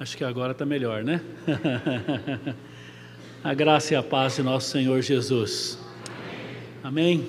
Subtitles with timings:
[0.00, 1.20] Acho que agora está melhor, né?
[3.42, 5.76] a graça e a paz de nosso Senhor Jesus.
[6.84, 7.28] Amém?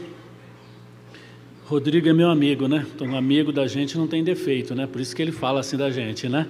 [1.65, 2.85] Rodrigo é meu amigo, né?
[2.93, 4.85] Então, amigo da gente não tem defeito, né?
[4.85, 6.47] Por isso que ele fala assim da gente, né?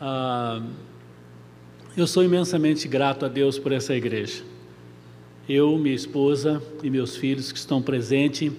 [0.00, 0.62] Ah,
[1.94, 4.42] eu sou imensamente grato a Deus por essa igreja.
[5.46, 8.50] Eu, minha esposa e meus filhos que estão presentes,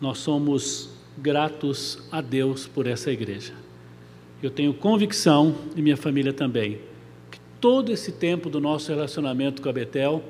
[0.00, 3.65] nós somos gratos a Deus por essa igreja.
[4.46, 6.78] Eu tenho convicção, e minha família também,
[7.32, 10.22] que todo esse tempo do nosso relacionamento com a Betel,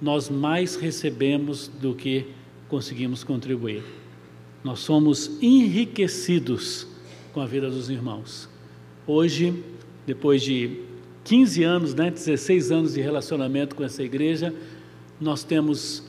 [0.00, 2.26] nós mais recebemos do que
[2.68, 3.82] conseguimos contribuir.
[4.62, 6.86] Nós somos enriquecidos
[7.32, 8.48] com a vida dos irmãos.
[9.04, 9.60] Hoje,
[10.06, 10.82] depois de
[11.24, 14.54] 15 anos, né, 16 anos de relacionamento com essa igreja,
[15.20, 16.04] nós temos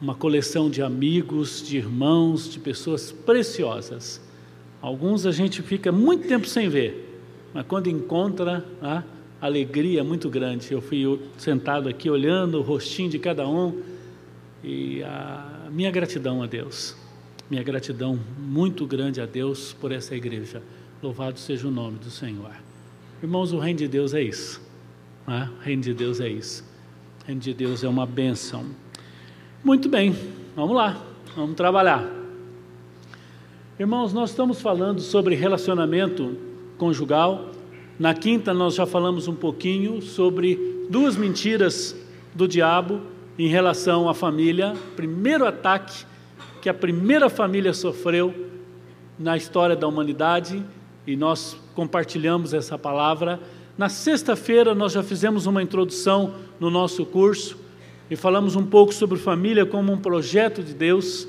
[0.00, 4.27] uma coleção de amigos, de irmãos, de pessoas preciosas.
[4.80, 9.02] Alguns a gente fica muito tempo sem ver, mas quando encontra, a
[9.40, 10.72] alegria é muito grande.
[10.72, 13.82] Eu fui sentado aqui olhando o rostinho de cada um
[14.62, 16.96] e a minha gratidão a Deus,
[17.50, 20.62] minha gratidão muito grande a Deus por essa igreja.
[21.02, 22.50] Louvado seja o nome do Senhor.
[23.22, 24.60] Irmãos, o reino de Deus é isso.
[25.26, 25.50] Né?
[25.58, 26.64] O reino de Deus é isso.
[27.22, 28.64] O reino de Deus é uma bênção.
[29.62, 30.16] Muito bem,
[30.54, 31.04] vamos lá,
[31.34, 32.17] vamos trabalhar.
[33.78, 36.36] Irmãos, nós estamos falando sobre relacionamento
[36.76, 37.50] conjugal.
[37.96, 41.94] Na quinta, nós já falamos um pouquinho sobre duas mentiras
[42.34, 43.00] do diabo
[43.38, 44.74] em relação à família.
[44.96, 46.04] Primeiro ataque
[46.60, 48.34] que a primeira família sofreu
[49.16, 50.60] na história da humanidade,
[51.06, 53.38] e nós compartilhamos essa palavra.
[53.78, 57.56] Na sexta-feira, nós já fizemos uma introdução no nosso curso
[58.10, 61.28] e falamos um pouco sobre família como um projeto de Deus.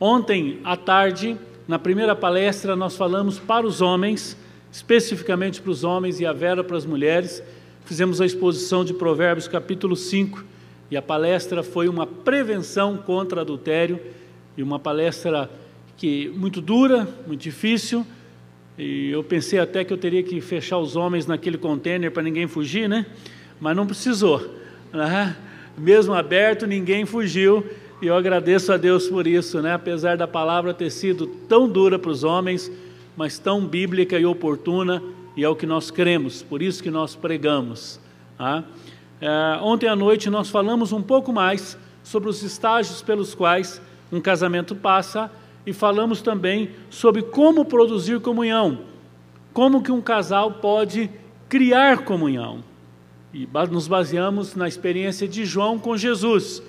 [0.00, 4.36] Ontem à tarde, na primeira palestra, nós falamos para os homens,
[4.70, 7.42] especificamente para os homens e a Vera para as mulheres.
[7.86, 10.44] Fizemos a exposição de Provérbios capítulo 5
[10.90, 13.98] e a palestra foi uma prevenção contra adultério
[14.56, 15.50] e uma palestra
[15.96, 18.06] que muito dura, muito difícil.
[18.76, 22.46] E eu pensei até que eu teria que fechar os homens naquele container para ninguém
[22.46, 23.06] fugir, né?
[23.58, 24.54] Mas não precisou.
[24.92, 25.34] Né?
[25.76, 27.66] mesmo aberto, ninguém fugiu,
[28.02, 29.74] e eu agradeço a Deus por isso, né?
[29.74, 32.70] apesar da palavra ter sido tão dura para os homens,
[33.16, 35.02] mas tão bíblica e oportuna,
[35.36, 38.00] e é o que nós cremos, por isso que nós pregamos.
[38.36, 38.64] Tá?
[39.20, 43.80] É, ontem à noite nós falamos um pouco mais sobre os estágios pelos quais
[44.12, 45.30] um casamento passa,
[45.66, 48.80] e falamos também sobre como produzir comunhão,
[49.52, 51.10] como que um casal pode
[51.48, 52.62] criar comunhão.
[53.32, 56.62] E nos baseamos na experiência de João com Jesus.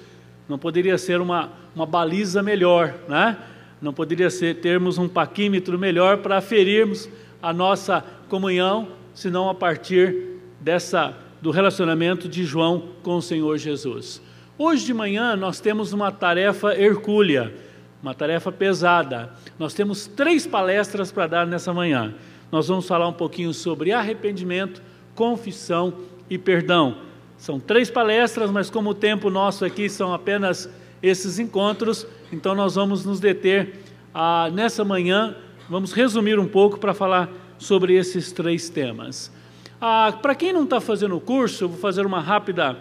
[0.48, 3.38] Não poderia ser uma, uma baliza melhor, né?
[3.82, 7.10] Não poderia ser termos um paquímetro melhor para aferirmos
[7.42, 14.20] a nossa comunhão, senão a partir dessa do relacionamento de João com o Senhor Jesus.
[14.58, 17.54] Hoje de manhã nós temos uma tarefa hercúlea,
[18.02, 19.32] uma tarefa pesada.
[19.60, 22.16] Nós temos três palestras para dar nessa manhã.
[22.52, 24.82] Nós vamos falar um pouquinho sobre arrependimento,
[25.14, 25.94] confissão
[26.30, 26.98] e perdão.
[27.38, 30.70] São três palestras, mas como o tempo nosso aqui são apenas
[31.02, 33.80] esses encontros, então nós vamos nos deter
[34.14, 35.36] ah, nessa manhã,
[35.70, 39.32] vamos resumir um pouco para falar sobre esses três temas.
[39.80, 42.78] Ah, para quem não está fazendo o curso, eu vou fazer uma rápida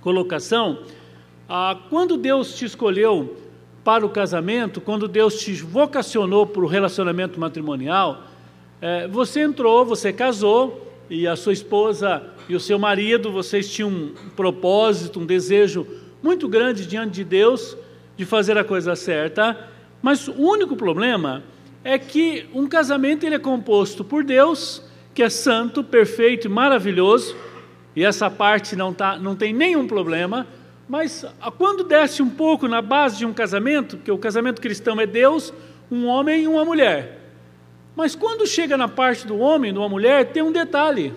[0.00, 0.80] colocação.
[1.48, 3.36] Ah, quando Deus te escolheu
[3.82, 8.24] para o casamento, quando Deus te vocacionou para o relacionamento matrimonial,
[8.80, 13.90] é, você entrou, você casou, e a sua esposa e o seu marido, vocês tinham
[13.90, 15.86] um propósito, um desejo
[16.22, 17.76] muito grande diante de Deus
[18.16, 19.68] de fazer a coisa certa,
[20.02, 21.42] mas o único problema
[21.84, 24.82] é que um casamento ele é composto por Deus,
[25.14, 27.36] que é santo, perfeito e maravilhoso,
[27.94, 30.46] e essa parte não, tá, não tem nenhum problema,
[30.88, 31.24] mas
[31.58, 35.52] quando desce um pouco na base de um casamento, que o casamento cristão é Deus,
[35.90, 37.25] um homem e uma mulher.
[37.96, 41.14] Mas quando chega na parte do homem, de uma mulher, tem um detalhe.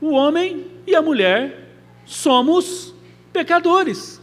[0.00, 1.68] O homem e a mulher
[2.06, 2.94] somos
[3.30, 4.20] pecadores.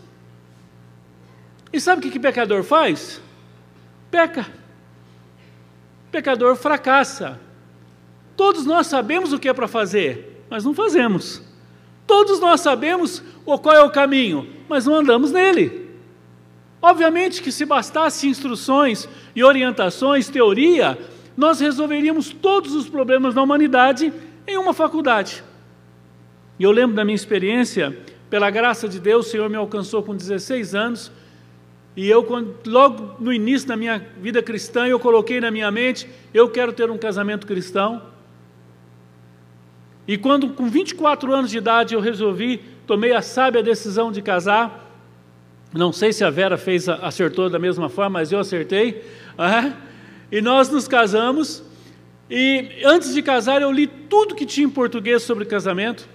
[1.72, 3.22] E sabe o que, que pecador faz?
[4.10, 4.48] Peca.
[6.12, 7.40] Pecador fracassa.
[8.36, 11.42] Todos nós sabemos o que é para fazer, mas não fazemos.
[12.08, 15.84] Todos nós sabemos qual é o caminho, mas não andamos nele.
[16.82, 20.98] Obviamente que se bastasse instruções e orientações, teoria,
[21.36, 24.14] nós resolveríamos todos os problemas da humanidade
[24.48, 25.44] em uma faculdade.
[26.60, 27.98] E eu lembro da minha experiência,
[28.30, 31.12] pela graça de Deus, o Senhor me alcançou com 16 anos,
[31.96, 32.26] E eu,
[32.66, 36.90] logo no início da minha vida cristã, eu coloquei na minha mente: eu quero ter
[36.90, 38.02] um casamento cristão.
[40.08, 44.92] E quando, com 24 anos de idade, eu resolvi, tomei a sábia decisão de casar.
[45.72, 49.04] Não sei se a Vera fez, acertou da mesma forma, mas eu acertei.
[49.38, 49.74] É?
[50.32, 51.64] E nós nos casamos.
[52.30, 56.08] E antes de casar, eu li tudo que tinha em português sobre casamento.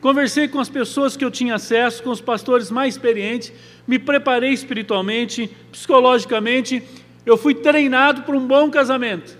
[0.00, 3.52] Conversei com as pessoas que eu tinha acesso, com os pastores mais experientes,
[3.86, 6.82] me preparei espiritualmente, psicologicamente,
[7.26, 9.36] eu fui treinado para um bom casamento.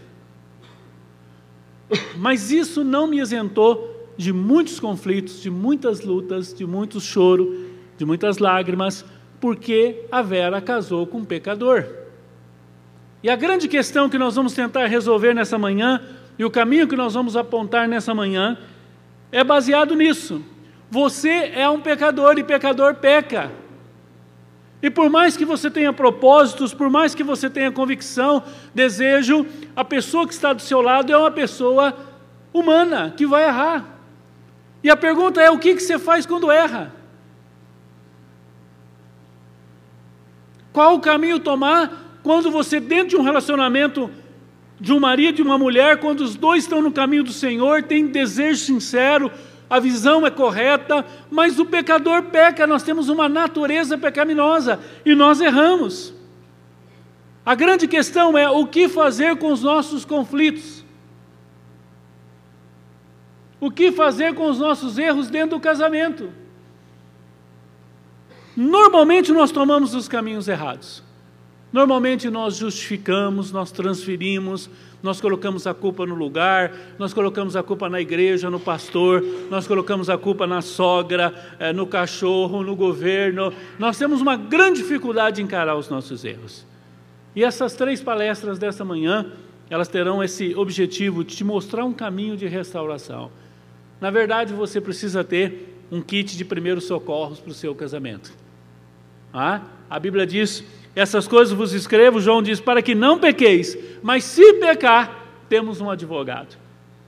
[2.17, 8.05] Mas isso não me isentou de muitos conflitos, de muitas lutas, de muito choro, de
[8.05, 9.05] muitas lágrimas,
[9.41, 12.00] porque a Vera casou com um pecador.
[13.23, 16.01] E a grande questão que nós vamos tentar resolver nessa manhã,
[16.39, 18.57] e o caminho que nós vamos apontar nessa manhã,
[19.31, 20.43] é baseado nisso.
[20.91, 23.53] Você é um pecador e pecador peca.
[24.83, 28.43] E por mais que você tenha propósitos, por mais que você tenha convicção,
[28.75, 29.47] desejo,
[29.77, 31.95] a pessoa que está do seu lado é uma pessoa
[32.53, 33.85] humana que vai errar.
[34.83, 36.93] E a pergunta é: o que, você faz quando erra?
[40.73, 44.11] Qual o caminho tomar quando você, dentro de um relacionamento
[44.81, 48.07] de um marido e uma mulher, quando os dois estão no caminho do Senhor, tem
[48.07, 49.31] desejo sincero,
[49.69, 55.41] a visão é correta, mas o pecador peca, nós temos uma natureza pecaminosa e nós
[55.41, 56.13] erramos.
[57.45, 60.85] A grande questão é o que fazer com os nossos conflitos.
[63.61, 66.33] O que fazer com os nossos erros dentro do casamento?
[68.57, 71.03] Normalmente nós tomamos os caminhos errados.
[71.73, 74.69] Normalmente nós justificamos, nós transferimos,
[75.03, 79.67] nós colocamos a culpa no lugar, nós colocamos a culpa na igreja, no pastor, nós
[79.67, 83.53] colocamos a culpa na sogra, eh, no cachorro, no governo.
[83.79, 86.67] Nós temos uma grande dificuldade de encarar os nossos erros.
[87.37, 89.27] E essas três palestras dessa manhã,
[89.71, 93.31] elas terão esse objetivo de te mostrar um caminho de restauração.
[94.01, 98.33] Na verdade, você precisa ter um kit de primeiros socorros para o seu casamento.
[99.33, 99.63] Ah?
[99.89, 100.65] A Bíblia diz
[100.95, 105.91] essas coisas vos escrevo, João diz, para que não pequeis, mas se pecar, temos um
[105.91, 106.57] advogado.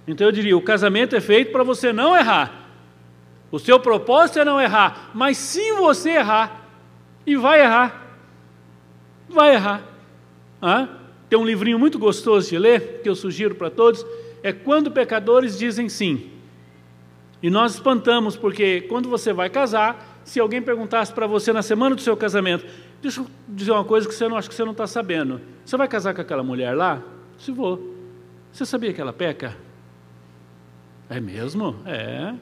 [0.07, 2.61] Então eu diria: o casamento é feito para você não errar.
[3.51, 6.71] O seu propósito é não errar, mas se você errar,
[7.27, 8.17] e vai errar,
[9.29, 9.83] vai errar.
[10.61, 10.89] Ah?
[11.29, 14.05] Tem um livrinho muito gostoso de ler, que eu sugiro para todos,
[14.43, 16.31] é Quando Pecadores Dizem Sim.
[17.43, 21.97] E nós espantamos, porque quando você vai casar, se alguém perguntasse para você na semana
[21.97, 22.65] do seu casamento,
[23.03, 25.41] Deixa eu dizer uma coisa que você não acho que você não está sabendo.
[25.65, 27.03] Você vai casar com aquela mulher lá?
[27.37, 27.93] Se vou.
[28.53, 29.57] Você sabia que ela peca?
[31.11, 31.77] É mesmo?
[31.85, 32.33] É.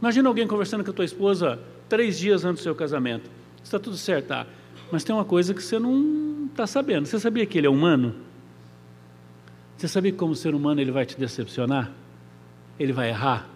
[0.00, 3.30] Imagina alguém conversando com a tua esposa três dias antes do seu casamento.
[3.62, 4.46] Está tudo certo, tá?
[4.90, 7.06] Mas tem uma coisa que você não está sabendo.
[7.06, 8.16] Você sabia que ele é humano?
[9.76, 11.92] Você sabia que como ser humano ele vai te decepcionar?
[12.78, 13.48] Ele vai errar?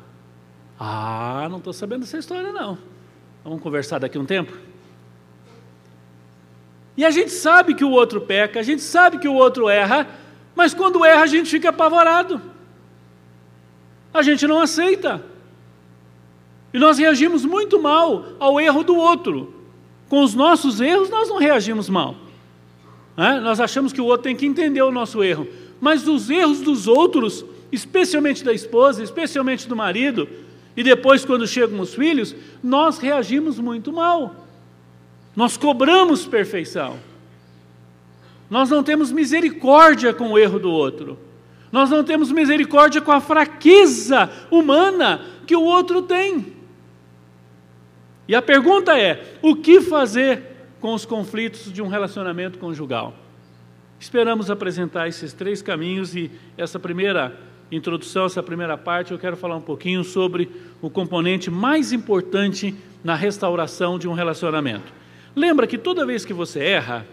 [0.79, 2.79] Ah, não estou sabendo dessa história não.
[3.43, 4.57] Vamos conversar daqui um tempo?
[6.99, 10.05] E a gente sabe que o outro peca, a gente sabe que o outro erra,
[10.53, 12.43] mas quando erra a gente fica apavorado.
[14.13, 15.25] A gente não aceita.
[16.75, 19.55] E nós reagimos muito mal ao erro do outro.
[20.09, 22.17] Com os nossos erros, nós não reagimos mal.
[23.17, 23.39] É?
[23.39, 25.47] Nós achamos que o outro tem que entender o nosso erro.
[25.81, 30.29] Mas os erros dos outros, especialmente da esposa, especialmente do marido,
[30.77, 34.48] e depois, quando chegam os filhos, nós reagimos muito mal.
[35.39, 36.99] Nós cobramos perfeição.
[38.51, 41.17] Nós não temos misericórdia com o erro do outro.
[41.71, 46.55] Nós não temos misericórdia com a fraqueza humana que o outro tem.
[48.27, 50.43] E a pergunta é: o que fazer
[50.81, 53.15] com os conflitos de um relacionamento conjugal?
[54.01, 57.39] Esperamos apresentar esses três caminhos e essa primeira
[57.71, 60.51] introdução, essa primeira parte, eu quero falar um pouquinho sobre
[60.83, 64.99] o componente mais importante na restauração de um relacionamento.
[65.35, 67.07] Lembra que toda vez que você erra,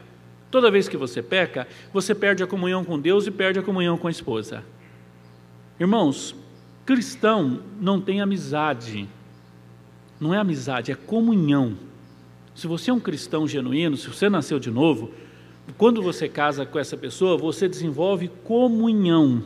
[0.50, 3.98] toda vez que você peca, você perde a comunhão com Deus e perde a comunhão
[3.98, 4.64] com a esposa.
[5.80, 6.36] Irmãos,
[6.86, 9.08] cristão não tem amizade.
[10.20, 11.78] Não é amizade, é comunhão.
[12.56, 15.12] Se você é um cristão genuíno, se você nasceu de novo,
[15.78, 19.44] quando você casa com essa pessoa, você desenvolve comunhão.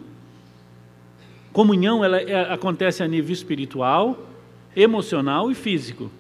[1.51, 4.27] Comunhão ela é, acontece a nível espiritual,
[4.75, 6.11] emocional e físico.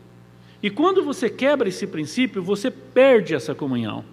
[0.61, 4.03] E quando você quebra esse princípio, você perde essa comunhão.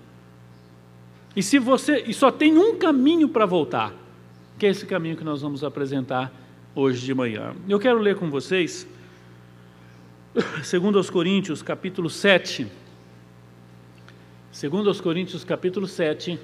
[1.34, 3.92] E se você e só tem um caminho para voltar,
[4.58, 6.32] que é esse caminho que nós vamos apresentar
[6.74, 7.54] hoje de manhã.
[7.68, 8.86] Eu quero ler com vocês
[10.62, 12.66] segundo aos Coríntios, capítulo 7.
[14.52, 16.38] Segundo aos Coríntios capítulo 7,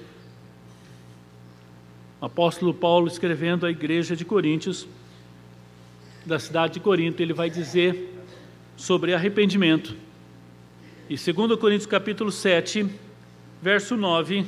[2.21, 4.87] o apóstolo Paulo escrevendo à igreja de Coríntios,
[6.25, 8.12] da cidade de Corinto, ele vai dizer
[8.83, 9.95] sobre arrependimento.
[11.09, 12.85] E segundo Coríntios capítulo 7,
[13.61, 14.45] verso 9,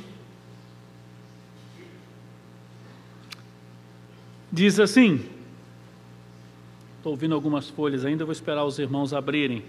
[4.52, 5.24] diz assim:
[6.98, 9.64] Estou ouvindo algumas folhas ainda, vou esperar os irmãos abrirem.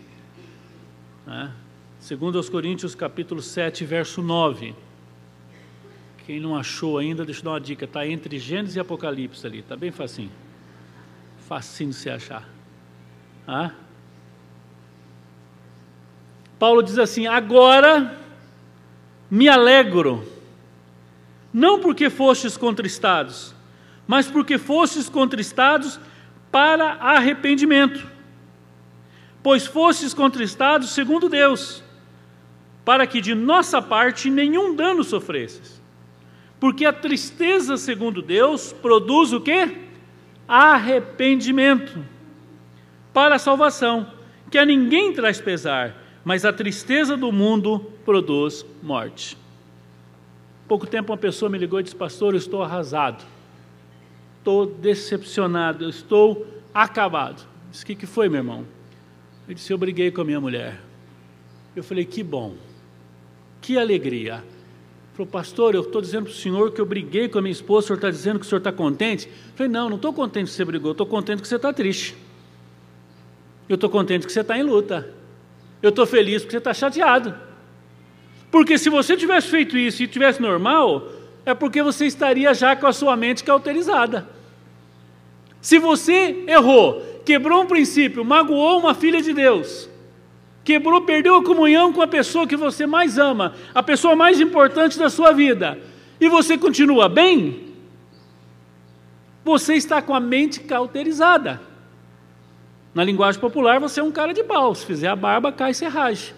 [1.25, 1.50] Né?
[2.01, 4.75] Segundo aos Coríntios, capítulo 7, verso 9.
[6.25, 9.59] Quem não achou ainda, deixa eu dar uma dica, está entre Gênesis e Apocalipse ali,
[9.59, 10.31] está bem facinho.
[11.47, 12.50] Facinho de se achar.
[13.47, 13.71] Ah?
[16.59, 18.17] Paulo diz assim: Agora
[19.29, 20.25] me alegro,
[21.53, 23.53] não porque fostes contristados,
[24.07, 25.99] mas porque fostes contristados
[26.51, 28.07] para arrependimento.
[29.43, 31.83] Pois fostes contristados segundo Deus,
[32.83, 35.81] para que de nossa parte nenhum dano sofresses.
[36.59, 39.77] Porque a tristeza segundo Deus produz o quê?
[40.47, 42.03] Arrependimento
[43.13, 44.11] para a salvação,
[44.49, 45.95] que a ninguém traz pesar,
[46.27, 49.38] mas a tristeza do mundo produz morte.
[50.67, 53.24] Pouco tempo uma pessoa me ligou e disse: Pastor, eu estou arrasado
[54.48, 57.46] estou decepcionado, eu estou acabado.
[57.69, 58.65] Disse, o que, que foi, meu irmão?
[59.46, 60.79] Ele disse, eu briguei com a minha mulher.
[61.75, 62.55] Eu falei, que bom,
[63.60, 64.36] que alegria.
[64.36, 67.51] Ele falou, pastor, eu estou dizendo para o senhor que eu briguei com a minha
[67.51, 69.27] esposa, o senhor está dizendo que o senhor está contente?
[69.27, 72.15] Eu falei, não, não estou contente que você brigou, estou contente que você está triste.
[73.67, 75.13] Eu estou contente que você está em luta.
[75.81, 77.36] Eu estou feliz porque você está chateado.
[78.50, 81.10] Porque se você tivesse feito isso e tivesse normal,
[81.46, 84.27] é porque você estaria já com a sua mente cauterizada.
[85.62, 89.89] Se você errou, quebrou um princípio, magoou uma filha de Deus,
[90.63, 94.98] quebrou, perdeu a comunhão com a pessoa que você mais ama, a pessoa mais importante
[94.98, 95.77] da sua vida,
[96.22, 97.74] e você continua bem,
[99.43, 101.62] você está com a mente cauterizada.
[102.98, 104.74] Na linguagem popular, você é um cara de pau.
[104.74, 106.34] Se fizer a barba, cai serragem.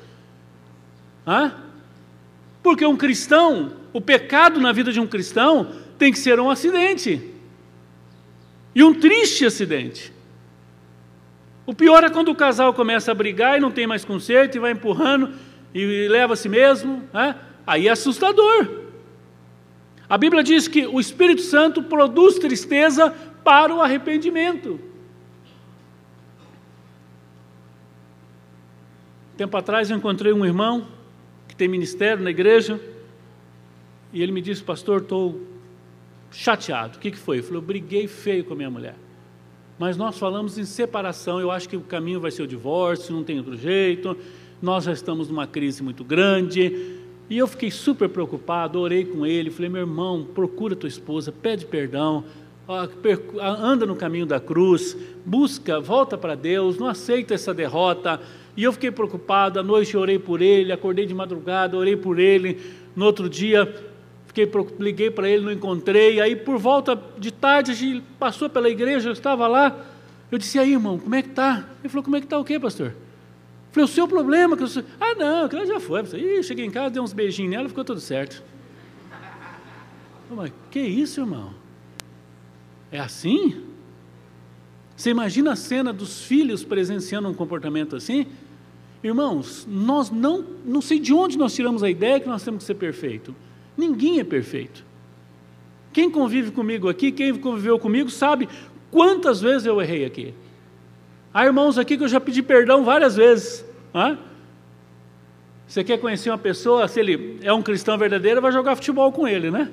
[1.26, 1.54] Hã?
[2.62, 7.34] Porque um cristão, o pecado na vida de um cristão tem que ser um acidente.
[8.76, 10.12] E um triste acidente.
[11.66, 14.60] O pior é quando o casal começa a brigar e não tem mais conserto e
[14.60, 15.32] vai empurrando
[15.74, 17.08] e leva a si mesmo.
[17.14, 17.38] Né?
[17.66, 18.68] Aí é assustador.
[20.10, 24.89] A Bíblia diz que o Espírito Santo produz tristeza para o arrependimento.
[29.40, 30.86] Tempo atrás eu encontrei um irmão
[31.48, 32.78] que tem ministério na igreja
[34.12, 35.40] e ele me disse, pastor, estou
[36.30, 36.98] chateado.
[36.98, 37.40] O que, que foi?
[37.40, 38.96] Eu falei, eu briguei feio com a minha mulher.
[39.80, 43.24] Mas nós falamos em separação, eu acho que o caminho vai ser o divórcio, não
[43.24, 44.18] tem outro jeito,
[44.62, 47.00] nós já estamos numa crise muito grande.
[47.30, 51.66] E eu fiquei super preocupado, orei com ele, falei, meu irmão, procura tua esposa, pede
[51.66, 52.26] perdão,
[53.42, 58.20] anda no caminho da cruz, busca, volta para Deus, não aceita essa derrota.
[58.60, 62.20] E eu fiquei preocupado, à noite eu orei por ele, acordei de madrugada, orei por
[62.20, 62.60] ele.
[62.94, 63.74] No outro dia
[64.28, 66.20] Fiquei, liguei para ele, não encontrei.
[66.20, 69.76] Aí, por volta de tarde, a gente passou pela igreja, eu estava lá.
[70.30, 71.68] Eu disse, aí, irmão, como é que está?
[71.80, 72.88] Ele falou, como é que está o quê, pastor?
[72.88, 72.94] Eu
[73.72, 74.58] falei, o seu problema.
[74.58, 74.68] Que eu...
[75.00, 76.02] Ah, não, aquilo já foi.
[76.20, 78.44] Ih, cheguei em casa, dei uns beijinhos nela, ficou tudo certo.
[80.30, 81.56] Mas que isso, irmão?
[82.92, 83.64] É assim?
[84.96, 88.28] Você imagina a cena dos filhos presenciando um comportamento assim?
[89.04, 92.68] Irmãos, nós não, não sei de onde nós tiramos a ideia que nós temos que
[92.68, 93.34] ser perfeito.
[93.78, 94.84] Ninguém é perfeito.
[95.94, 98.50] Quem convive comigo aqui, quem conviveu comigo, sabe
[98.92, 100.34] quantas vezes eu errei aqui.
[101.34, 103.66] Há irmãos aqui que eu já pedi perdão várias vezes.
[103.96, 104.18] Hã?
[105.66, 109.28] Você quer conhecer uma pessoa, se ele é um cristão verdadeiro, vai jogar futebol com
[109.28, 109.72] ele, né?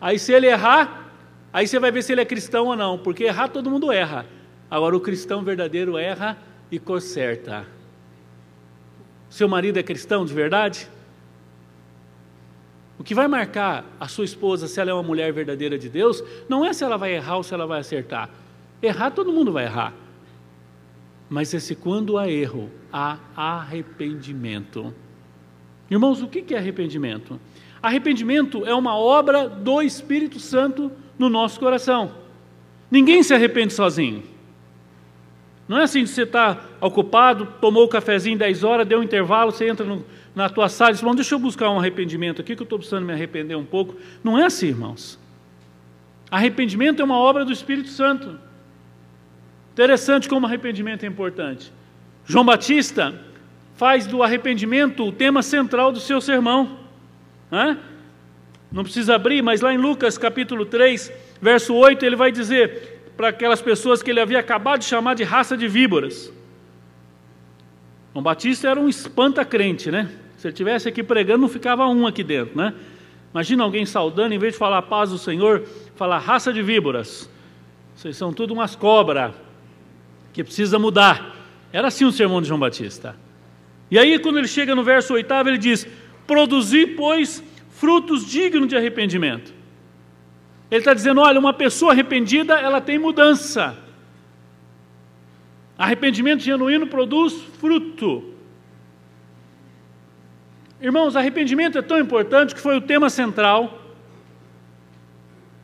[0.00, 1.10] Aí se ele errar,
[1.52, 4.26] aí você vai ver se ele é cristão ou não, porque errar todo mundo erra.
[4.70, 6.36] Agora o cristão verdadeiro erra
[6.70, 7.75] e conserta.
[9.36, 10.88] Seu marido é cristão de verdade?
[12.98, 16.24] O que vai marcar a sua esposa se ela é uma mulher verdadeira de Deus,
[16.48, 18.30] não é se ela vai errar ou se ela vai acertar.
[18.80, 19.92] Errar, todo mundo vai errar.
[21.28, 24.94] Mas é se quando há erro, há arrependimento.
[25.90, 27.38] Irmãos, o que é arrependimento?
[27.82, 32.10] Arrependimento é uma obra do Espírito Santo no nosso coração.
[32.90, 34.22] Ninguém se arrepende sozinho.
[35.68, 39.50] Não é assim que você está ocupado, tomou o cafezinho 10 horas, deu um intervalo,
[39.50, 40.04] você entra no,
[40.34, 43.04] na tua sala e diz, deixa eu buscar um arrependimento aqui, que eu estou precisando
[43.04, 43.96] me arrepender um pouco.
[44.22, 45.18] Não é assim, irmãos.
[46.30, 48.38] Arrependimento é uma obra do Espírito Santo.
[49.72, 51.72] Interessante como arrependimento é importante.
[52.24, 53.20] João Batista
[53.74, 56.78] faz do arrependimento o tema central do seu sermão.
[57.52, 57.78] Hã?
[58.70, 63.28] Não precisa abrir, mas lá em Lucas capítulo 3, verso 8, ele vai dizer para
[63.28, 66.32] aquelas pessoas que ele havia acabado de chamar de raça de víboras.
[68.12, 70.10] João Batista era um espanta-crente, né?
[70.36, 72.74] Se ele estivesse aqui pregando, não ficava um aqui dentro, né?
[73.32, 77.28] Imagina alguém saudando, em vez de falar paz do Senhor, falar raça de víboras.
[77.94, 79.32] Vocês são tudo umas cobras
[80.32, 81.34] que precisa mudar.
[81.72, 83.16] Era assim o sermão de João Batista.
[83.90, 85.86] E aí, quando ele chega no verso oitavo, ele diz:
[86.26, 89.55] Produzi, pois, frutos dignos de arrependimento.
[90.70, 93.76] Ele está dizendo: olha, uma pessoa arrependida, ela tem mudança.
[95.78, 98.34] Arrependimento genuíno produz fruto.
[100.80, 103.82] Irmãos, arrependimento é tão importante que foi o tema central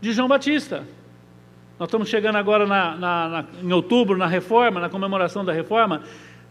[0.01, 0.87] de João Batista.
[1.79, 6.03] Nós estamos chegando agora na, na, na, em outubro, na reforma, na comemoração da reforma.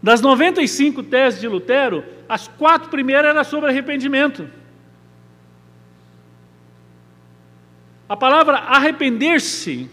[0.02, 4.48] Das 95 teses de Lutero, as quatro primeiras eram sobre arrependimento.
[8.12, 9.88] A palavra arrepender-se,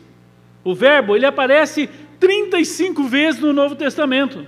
[0.61, 4.45] o verbo, ele aparece 35 vezes no Novo Testamento.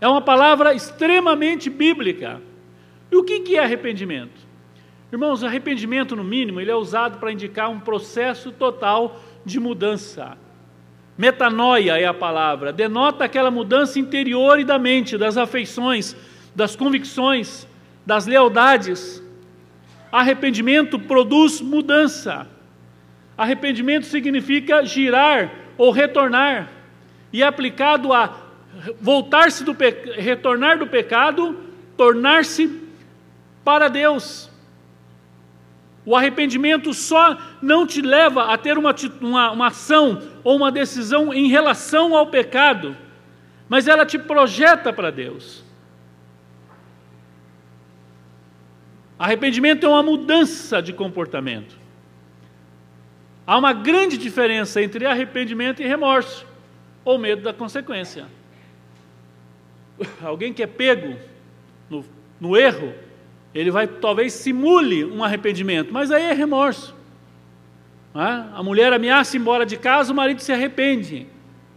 [0.00, 2.40] É uma palavra extremamente bíblica.
[3.10, 4.46] E o que é arrependimento?
[5.10, 10.38] Irmãos, arrependimento, no mínimo, ele é usado para indicar um processo total de mudança.
[11.18, 16.14] Metanoia é a palavra, denota aquela mudança interior e da mente, das afeições,
[16.54, 17.66] das convicções,
[18.06, 19.25] das lealdades.
[20.16, 22.46] Arrependimento produz mudança.
[23.36, 26.70] Arrependimento significa girar ou retornar,
[27.30, 28.34] e é aplicado a
[28.98, 29.76] voltar-se do
[30.14, 31.54] retornar do pecado,
[31.98, 32.80] tornar-se
[33.62, 34.50] para Deus.
[36.06, 41.30] O arrependimento só não te leva a ter uma, uma, uma ação ou uma decisão
[41.34, 42.96] em relação ao pecado,
[43.68, 45.65] mas ela te projeta para Deus.
[49.18, 51.76] Arrependimento é uma mudança de comportamento.
[53.46, 56.46] Há uma grande diferença entre arrependimento e remorso,
[57.04, 58.26] ou medo da consequência.
[60.20, 61.16] Alguém que é pego
[61.88, 62.04] no,
[62.40, 62.92] no erro,
[63.54, 66.94] ele vai talvez simule um arrependimento, mas aí é remorso.
[68.14, 68.54] É?
[68.54, 71.26] A mulher ameaça ir embora de casa, o marido se arrepende.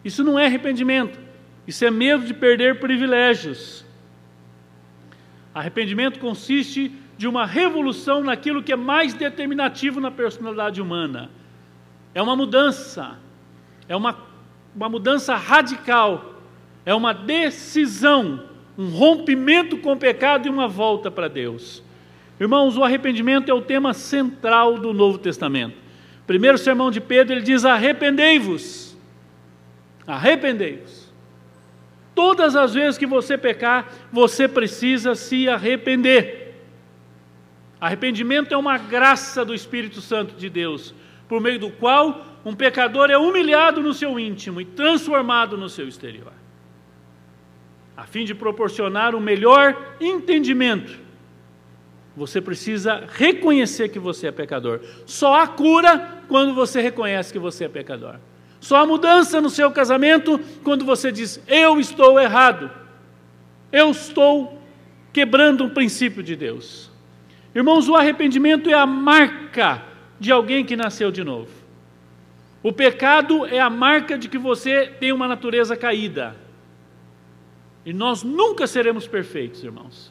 [0.04, 1.20] Isso não é arrependimento,
[1.68, 3.86] isso é medo de perder privilégios.
[5.54, 11.30] Arrependimento consiste de uma revolução naquilo que é mais determinativo na personalidade humana.
[12.16, 13.20] É uma mudança,
[13.90, 14.18] é uma,
[14.74, 16.36] uma mudança radical,
[16.86, 18.46] é uma decisão,
[18.78, 21.84] um rompimento com o pecado e uma volta para Deus.
[22.40, 25.76] Irmãos, o arrependimento é o tema central do Novo Testamento.
[26.26, 28.98] Primeiro sermão de Pedro, ele diz: arrependei-vos.
[30.08, 31.12] Arrependei-vos.
[32.16, 36.39] Todas as vezes que você pecar, você precisa se arrepender.
[37.80, 40.94] Arrependimento é uma graça do Espírito Santo de Deus,
[41.28, 45.88] por meio do qual um pecador é humilhado no seu íntimo e transformado no seu
[45.88, 46.34] exterior,
[47.96, 51.00] a fim de proporcionar um melhor entendimento.
[52.18, 54.82] Você precisa reconhecer que você é pecador.
[55.06, 58.16] Só há cura quando você reconhece que você é pecador.
[58.60, 62.70] Só há mudança no seu casamento quando você diz: Eu estou errado.
[63.72, 64.62] Eu estou
[65.14, 66.89] quebrando um princípio de Deus.
[67.60, 69.84] Irmãos, o arrependimento é a marca
[70.18, 71.52] de alguém que nasceu de novo.
[72.64, 76.38] O pecado é a marca de que você tem uma natureza caída.
[77.86, 80.10] E nós nunca seremos perfeitos, irmãos.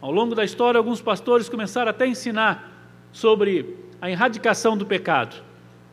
[0.00, 2.72] Ao longo da história, alguns pastores começaram até a ensinar
[3.12, 5.44] sobre a erradicação do pecado.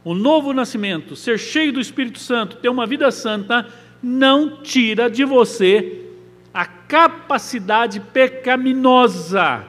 [0.02, 3.68] O novo nascimento, ser cheio do Espírito Santo, ter uma vida santa,
[4.02, 6.06] não tira de você
[6.54, 9.69] a capacidade pecaminosa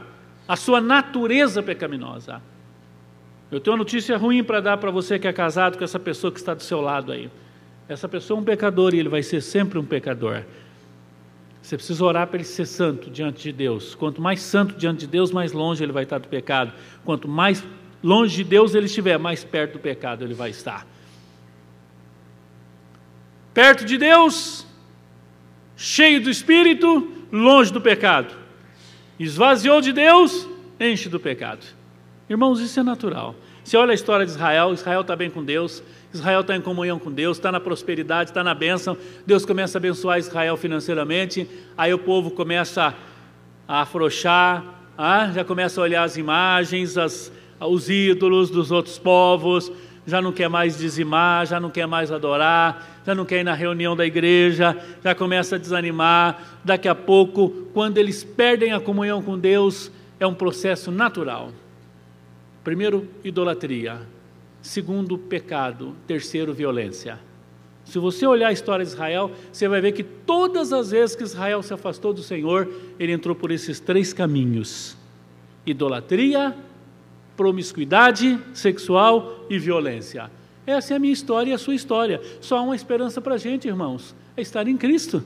[0.50, 2.42] a sua natureza pecaminosa.
[3.52, 6.32] Eu tenho uma notícia ruim para dar para você que é casado com essa pessoa
[6.32, 7.30] que está do seu lado aí.
[7.88, 10.42] Essa pessoa é um pecador e ele vai ser sempre um pecador.
[11.62, 13.94] Você precisa orar para ele ser santo diante de Deus.
[13.94, 16.72] Quanto mais santo diante de Deus, mais longe ele vai estar do pecado.
[17.04, 17.64] Quanto mais
[18.02, 20.84] longe de Deus ele estiver, mais perto do pecado ele vai estar.
[23.54, 24.66] Perto de Deus,
[25.76, 28.39] cheio do Espírito, longe do pecado.
[29.20, 30.48] Esvaziou de Deus,
[30.80, 31.66] enche do pecado.
[32.26, 33.34] Irmãos, isso é natural.
[33.62, 36.98] Você olha a história de Israel, Israel está bem com Deus, Israel está em comunhão
[36.98, 38.96] com Deus, está na prosperidade, está na bênção.
[39.26, 42.94] Deus começa a abençoar Israel financeiramente, aí o povo começa
[43.68, 44.64] a afrouxar,
[44.96, 47.30] ah, já começa a olhar as imagens, as,
[47.60, 49.70] os ídolos dos outros povos,
[50.10, 53.54] já não quer mais dizimar, já não quer mais adorar, já não quer ir na
[53.54, 56.60] reunião da igreja, já começa a desanimar.
[56.64, 61.52] Daqui a pouco, quando eles perdem a comunhão com Deus, é um processo natural.
[62.64, 64.00] Primeiro, idolatria.
[64.60, 65.96] Segundo, pecado.
[66.06, 67.18] Terceiro, violência.
[67.84, 71.22] Se você olhar a história de Israel, você vai ver que todas as vezes que
[71.22, 72.68] Israel se afastou do Senhor,
[72.98, 74.96] ele entrou por esses três caminhos:
[75.64, 76.54] idolatria,
[77.40, 80.30] promiscuidade sexual e violência.
[80.66, 82.20] Essa é a minha história e a sua história.
[82.38, 85.24] Só há uma esperança para a gente, irmãos: é estar em Cristo.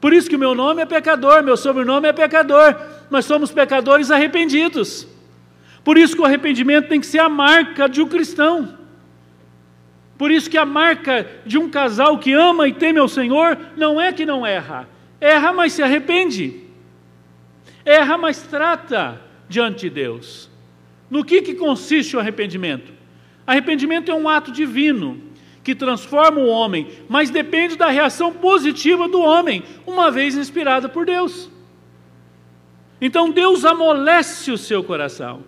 [0.00, 2.74] Por isso que o meu nome é pecador, meu sobrenome é pecador.
[3.08, 5.06] Nós somos pecadores arrependidos.
[5.84, 8.76] Por isso que o arrependimento tem que ser a marca de um cristão.
[10.18, 14.00] Por isso que a marca de um casal que ama e teme ao Senhor não
[14.00, 14.88] é que não erra.
[15.20, 16.64] Erra, mas se arrepende.
[17.84, 20.55] Erra, mas trata diante de Deus.
[21.10, 22.92] No que, que consiste o arrependimento?
[23.46, 25.20] Arrependimento é um ato divino
[25.62, 31.06] que transforma o homem, mas depende da reação positiva do homem, uma vez inspirada por
[31.06, 31.50] Deus.
[33.00, 35.42] Então Deus amolece o seu coração.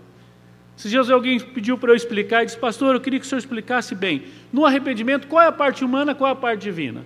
[0.77, 3.41] Esses dias alguém pediu para eu explicar e disse, pastor, eu queria que o senhor
[3.41, 4.25] explicasse bem.
[4.53, 7.05] No arrependimento, qual é a parte humana, qual é a parte divina?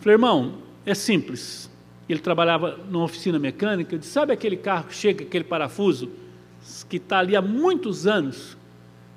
[0.00, 1.70] falei, irmão, é simples.
[2.08, 6.10] Ele trabalhava numa oficina mecânica, eu disse, sabe aquele carro que chega, aquele parafuso,
[6.88, 8.56] que está ali há muitos anos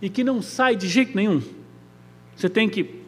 [0.02, 1.42] e que não sai de jeito nenhum?
[2.36, 3.02] Você tem que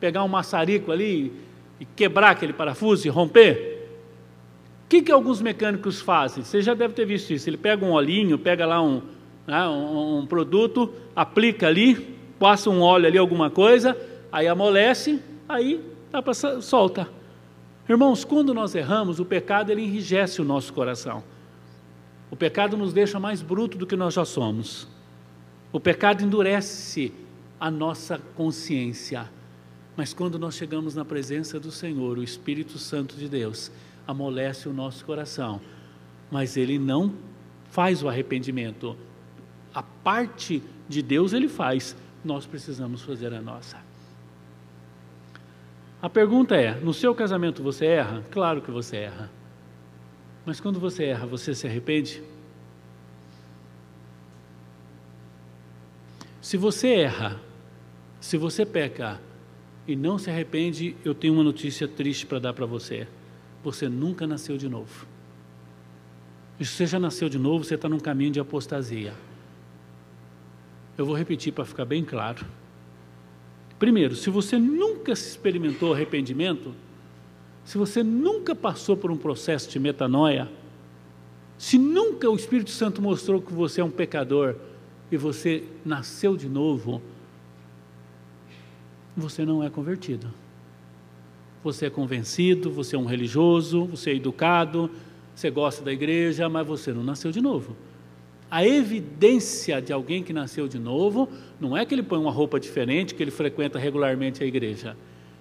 [0.00, 1.32] pegar um maçarico ali
[1.80, 3.88] e quebrar aquele parafuso e romper?
[4.84, 6.44] O que, que alguns mecânicos fazem?
[6.44, 7.48] Você já deve ter visto isso.
[7.48, 9.02] Ele pega um olhinho, pega lá um,
[9.46, 13.96] né, um, um produto, aplica ali, passa um óleo ali, alguma coisa,
[14.30, 17.08] aí amolece, aí dá para solta.
[17.88, 21.22] Irmãos, quando nós erramos, o pecado ele enrijece o nosso coração.
[22.30, 24.88] O pecado nos deixa mais bruto do que nós já somos.
[25.72, 27.12] O pecado endurece
[27.58, 29.30] a nossa consciência.
[29.96, 33.70] Mas quando nós chegamos na presença do Senhor, o Espírito Santo de Deus
[34.06, 35.60] amolece o nosso coração.
[36.30, 37.14] Mas ele não
[37.70, 38.96] faz o arrependimento,
[39.74, 43.76] a parte de Deus ele faz, nós precisamos fazer a nossa.
[46.00, 48.24] A pergunta é: no seu casamento você erra?
[48.30, 49.30] Claro que você erra.
[50.46, 52.22] Mas quando você erra, você se arrepende?
[56.40, 57.40] Se você erra,
[58.20, 59.20] se você peca
[59.88, 63.08] e não se arrepende, eu tenho uma notícia triste para dar para você.
[63.64, 65.04] Você nunca nasceu de novo.
[66.60, 69.12] E se você já nasceu de novo, você está num caminho de apostasia.
[70.96, 72.46] Eu vou repetir para ficar bem claro.
[73.80, 76.72] Primeiro, se você nunca experimentou arrependimento,
[77.66, 80.48] se você nunca passou por um processo de metanoia,
[81.58, 84.54] se nunca o Espírito Santo mostrou que você é um pecador
[85.10, 87.02] e você nasceu de novo,
[89.16, 90.28] você não é convertido.
[91.64, 94.88] Você é convencido, você é um religioso, você é educado,
[95.34, 97.76] você gosta da igreja, mas você não nasceu de novo.
[98.48, 102.60] A evidência de alguém que nasceu de novo não é que ele põe uma roupa
[102.60, 104.96] diferente, que ele frequenta regularmente a igreja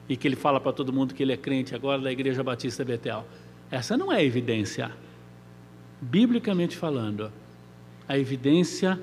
[0.08, 2.86] e que ele fala para todo mundo que ele é crente agora da Igreja Batista
[2.86, 3.26] Betel.
[3.72, 4.92] Essa não é evidência.
[6.00, 7.32] Biblicamente falando,
[8.08, 9.00] a evidência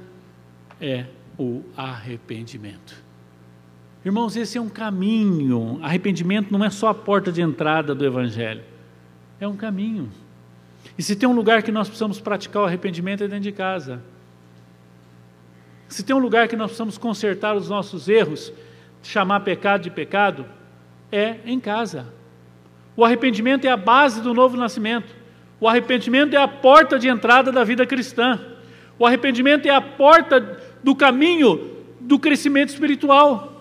[0.80, 1.06] é
[1.38, 3.02] o arrependimento.
[4.04, 5.78] Irmãos, esse é um caminho.
[5.82, 8.62] Arrependimento não é só a porta de entrada do Evangelho,
[9.40, 10.10] é um caminho.
[10.98, 14.02] E se tem um lugar que nós precisamos praticar o arrependimento é dentro de casa.
[15.88, 18.52] Se tem um lugar que nós precisamos consertar os nossos erros,
[19.02, 20.44] chamar pecado de pecado,
[21.12, 22.06] é em casa.
[22.96, 25.14] O arrependimento é a base do novo nascimento.
[25.60, 28.40] O arrependimento é a porta de entrada da vida cristã.
[28.98, 31.70] O arrependimento é a porta do caminho
[32.00, 33.52] do crescimento espiritual.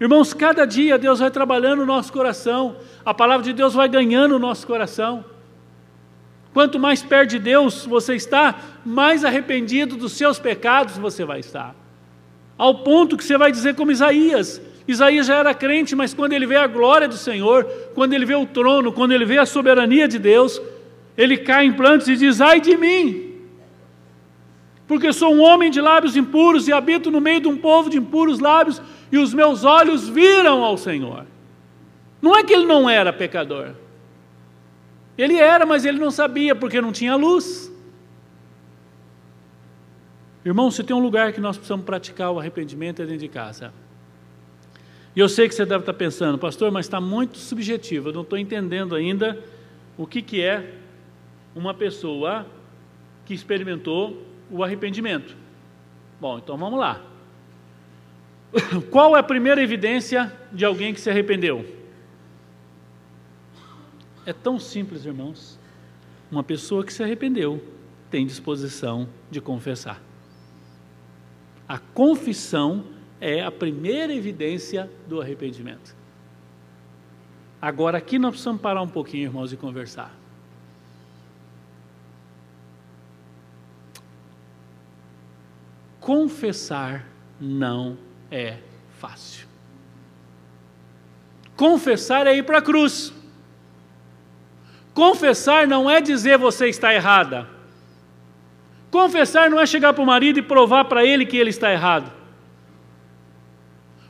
[0.00, 4.36] Irmãos, cada dia Deus vai trabalhando o nosso coração, a palavra de Deus vai ganhando
[4.36, 5.24] o nosso coração.
[6.52, 11.74] Quanto mais perto de Deus você está, mais arrependido dos seus pecados você vai estar.
[12.58, 16.46] Ao ponto que você vai dizer como Isaías: Isaías já era crente, mas quando ele
[16.46, 20.06] vê a glória do Senhor, quando ele vê o trono, quando ele vê a soberania
[20.06, 20.60] de Deus,
[21.16, 23.34] ele cai em plantos e diz: Ai de mim,
[24.86, 27.98] porque sou um homem de lábios impuros e habito no meio de um povo de
[27.98, 31.26] impuros lábios, e os meus olhos viram ao Senhor.
[32.22, 33.70] Não é que ele não era pecador,
[35.18, 37.72] ele era, mas ele não sabia porque não tinha luz.
[40.44, 43.72] Irmão, se tem um lugar que nós precisamos praticar o arrependimento é dentro de casa.
[45.16, 48.20] E eu sei que você deve estar pensando, pastor, mas está muito subjetivo, eu não
[48.20, 49.42] estou entendendo ainda
[49.96, 50.74] o que, que é
[51.54, 52.44] uma pessoa
[53.24, 55.34] que experimentou o arrependimento.
[56.20, 57.02] Bom, então vamos lá.
[58.92, 61.64] Qual é a primeira evidência de alguém que se arrependeu?
[64.26, 65.58] É tão simples, irmãos.
[66.30, 67.64] Uma pessoa que se arrependeu
[68.10, 70.02] tem disposição de confessar.
[71.66, 72.84] A confissão
[73.20, 75.94] é a primeira evidência do arrependimento.
[77.60, 80.14] Agora, aqui nós precisamos parar um pouquinho, irmãos, e conversar.
[85.98, 87.04] Confessar
[87.40, 87.98] não
[88.30, 88.58] é
[88.98, 89.48] fácil.
[91.56, 93.12] Confessar é ir para a cruz.
[94.94, 97.48] Confessar não é dizer você está errada.
[98.90, 102.12] Confessar não é chegar para o marido e provar para ele que ele está errado.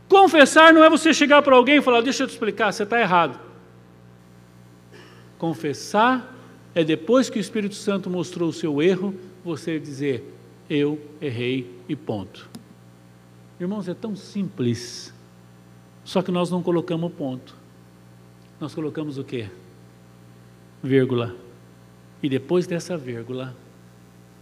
[0.09, 3.01] Confessar não é você chegar para alguém e falar: Deixa eu te explicar, você está
[3.01, 3.39] errado.
[5.39, 6.35] Confessar
[6.75, 9.15] é depois que o Espírito Santo mostrou o seu erro,
[9.45, 10.33] você dizer:
[10.69, 12.49] Eu errei e ponto.
[13.59, 15.13] Irmãos, é tão simples,
[16.05, 17.55] só que nós não colocamos ponto.
[18.61, 19.49] Nós colocamos o quê?
[20.83, 21.35] Vírgula.
[22.23, 23.55] E depois dessa vírgula,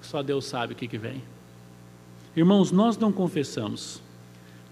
[0.00, 1.22] só Deus sabe o que, que vem.
[2.36, 4.00] Irmãos, nós não confessamos,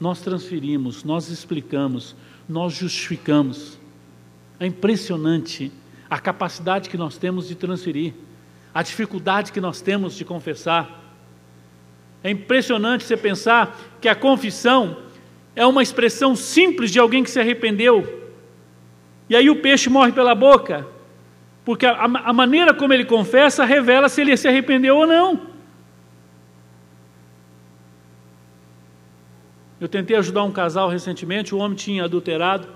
[0.03, 2.17] nós transferimos, nós explicamos,
[2.49, 3.79] nós justificamos.
[4.59, 5.71] É impressionante
[6.11, 8.13] a capacidade que nós temos de transferir,
[8.75, 11.01] a dificuldade que nós temos de confessar.
[12.25, 14.97] É impressionante você pensar que a confissão
[15.55, 18.33] é uma expressão simples de alguém que se arrependeu.
[19.31, 20.85] E aí o peixe morre pela boca,
[21.65, 25.52] porque a, a maneira como ele confessa revela se ele se arrependeu ou não.
[29.83, 32.69] Eu tentei ajudar um casal recentemente, o homem tinha adulterado,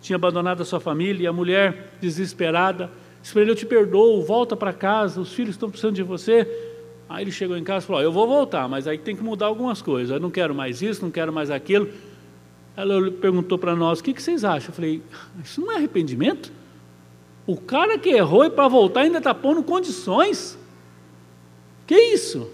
[0.00, 4.56] tinha abandonado a sua família, e a mulher desesperada, disse ele, eu te perdoo, volta
[4.56, 6.48] para casa, os filhos estão precisando de você.
[7.06, 9.44] Aí ele chegou em casa e falou: Eu vou voltar, mas aí tem que mudar
[9.44, 10.10] algumas coisas.
[10.10, 11.90] Eu não quero mais isso, não quero mais aquilo.
[12.74, 14.70] Ela perguntou para nós: O que vocês acham?
[14.70, 15.02] Eu falei:
[15.44, 16.50] Isso não é arrependimento?
[17.46, 20.58] O cara que errou e para voltar ainda está pondo condições.
[21.86, 22.50] Que isso?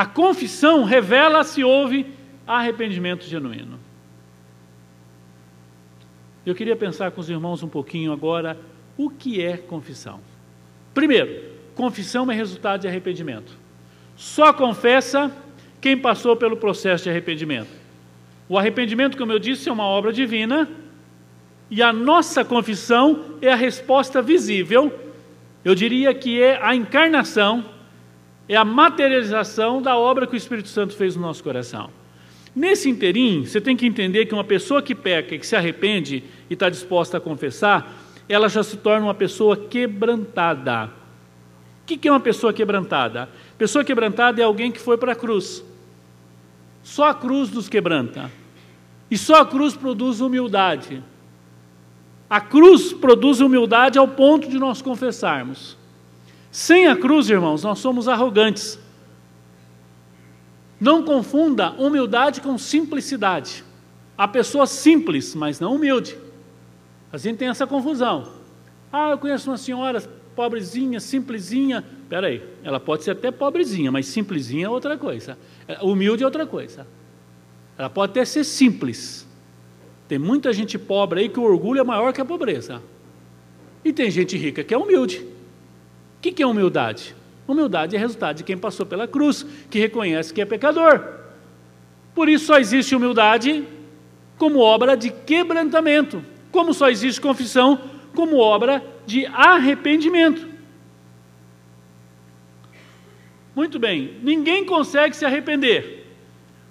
[0.00, 2.06] A confissão revela se houve
[2.46, 3.78] arrependimento genuíno.
[6.46, 8.58] Eu queria pensar com os irmãos um pouquinho agora
[8.96, 10.20] o que é confissão.
[10.94, 11.42] Primeiro,
[11.74, 13.52] confissão é resultado de arrependimento.
[14.16, 15.30] Só confessa
[15.82, 17.68] quem passou pelo processo de arrependimento.
[18.48, 20.66] O arrependimento, como eu disse, é uma obra divina
[21.70, 24.98] e a nossa confissão é a resposta visível,
[25.62, 27.66] eu diria que é a encarnação,
[28.50, 31.88] é a materialização da obra que o Espírito Santo fez no nosso coração.
[32.52, 36.24] Nesse interim, você tem que entender que uma pessoa que peca e que se arrepende
[36.50, 37.94] e está disposta a confessar,
[38.28, 40.90] ela já se torna uma pessoa quebrantada.
[41.82, 43.28] O que é uma pessoa quebrantada?
[43.56, 45.64] Pessoa quebrantada é alguém que foi para a cruz.
[46.82, 48.32] Só a cruz nos quebranta.
[49.08, 51.00] E só a cruz produz humildade.
[52.28, 55.78] A cruz produz humildade ao ponto de nós confessarmos.
[56.50, 58.78] Sem a cruz, irmãos, nós somos arrogantes.
[60.80, 63.62] Não confunda humildade com simplicidade.
[64.16, 66.16] A pessoa simples, mas não humilde.
[67.12, 68.32] A gente tem essa confusão.
[68.92, 70.00] Ah, eu conheço uma senhora
[70.34, 71.84] pobrezinha, simplesinha.
[72.02, 75.38] Espera aí, ela pode ser até pobrezinha, mas simplesinha é outra coisa.
[75.68, 76.86] É, humilde é outra coisa.
[77.78, 79.26] Ela pode até ser simples.
[80.08, 82.82] Tem muita gente pobre aí que o orgulho é maior que a pobreza.
[83.84, 85.24] E tem gente rica que é humilde.
[86.20, 87.16] O que é humildade?
[87.48, 91.02] Humildade é resultado de quem passou pela cruz, que reconhece que é pecador.
[92.14, 93.64] Por isso só existe humildade
[94.36, 97.80] como obra de quebrantamento como só existe confissão
[98.14, 100.48] como obra de arrependimento.
[103.54, 106.06] Muito bem, ninguém consegue se arrepender,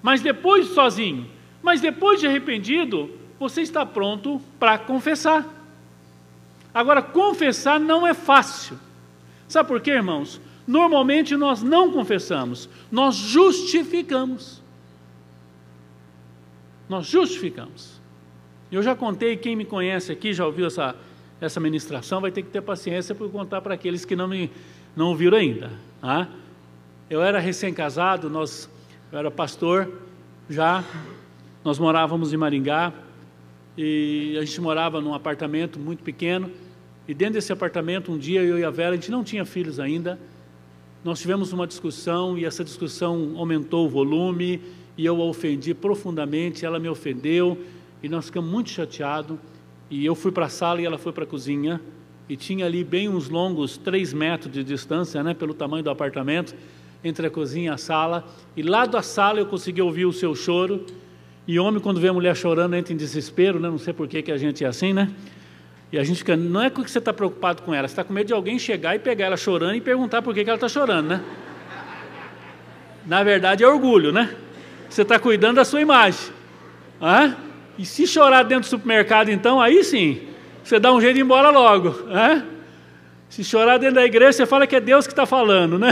[0.01, 1.29] mas depois sozinho,
[1.61, 5.45] mas depois de arrependido, você está pronto para confessar.
[6.73, 8.79] Agora, confessar não é fácil.
[9.49, 10.39] Sabe por quê, irmãos?
[10.67, 14.61] Normalmente nós não confessamos, nós justificamos.
[16.87, 17.99] Nós justificamos.
[18.71, 20.95] Eu já contei, quem me conhece aqui, já ouviu essa,
[21.41, 24.51] essa ministração, vai ter que ter paciência para contar para aqueles que não me
[24.95, 25.71] não ouviram ainda.
[25.99, 26.27] Tá?
[27.09, 28.69] Eu era recém-casado, nós,
[29.11, 29.91] eu era pastor
[30.47, 30.83] já,
[31.63, 32.93] nós morávamos em Maringá
[33.75, 36.51] e a gente morava num apartamento muito pequeno
[37.09, 39.79] e dentro desse apartamento, um dia eu e a Vera, a gente não tinha filhos
[39.79, 40.19] ainda,
[41.03, 44.61] nós tivemos uma discussão e essa discussão aumentou o volume
[44.95, 47.57] e eu a ofendi profundamente, ela me ofendeu,
[48.03, 49.39] e nós ficamos muito chateados.
[49.89, 51.81] E eu fui para a sala e ela foi para a cozinha.
[52.29, 56.53] E tinha ali bem uns longos três metros de distância, né, pelo tamanho do apartamento.
[57.03, 58.23] entre a cozinha e a sala,
[58.55, 60.85] e lá da sala eu consegui ouvir o seu choro.
[61.47, 63.67] E homem, quando vê a mulher chorando, entra em desespero, né?
[63.67, 65.11] não sei por que, que a gente é assim, né?
[65.91, 68.13] E a gente fica, não é porque você está preocupado com ela, você está com
[68.13, 70.69] medo de alguém chegar e pegar ela chorando e perguntar por que, que ela está
[70.69, 71.23] chorando, né?
[73.07, 74.35] Na verdade é orgulho, né?
[74.87, 76.31] Você está cuidando da sua imagem.
[77.01, 77.33] Ah?
[77.77, 80.27] E se chorar dentro do supermercado, então, aí sim,
[80.63, 81.95] você dá um jeito de ir embora logo.
[82.09, 82.43] Ah?
[83.27, 85.89] Se chorar dentro da igreja, você fala que é Deus que está falando, né?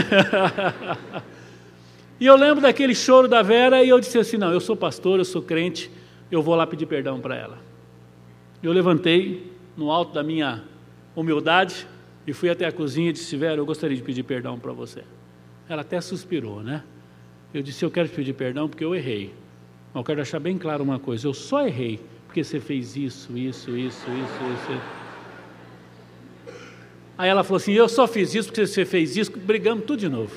[2.20, 5.18] e eu lembro daquele choro da Vera e eu disse assim: não, eu sou pastor,
[5.18, 5.90] eu sou crente,
[6.30, 7.58] eu vou lá pedir perdão para ela.
[8.62, 10.64] Eu levantei no alto da minha
[11.14, 11.86] humildade
[12.26, 15.04] e fui até a cozinha e disse: Vera, eu gostaria de pedir perdão para você.
[15.68, 16.82] Ela até suspirou, né?
[17.54, 19.32] Eu disse: Eu quero te pedir perdão porque eu errei.
[19.94, 23.38] Mas eu quero deixar bem claro uma coisa: eu só errei porque você fez isso,
[23.38, 24.82] isso, isso, isso, isso.
[27.16, 30.08] Aí ela falou assim: Eu só fiz isso porque você fez isso, brigamos tudo de
[30.08, 30.34] novo.